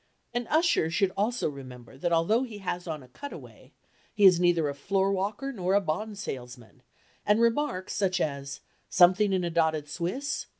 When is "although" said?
2.11-2.41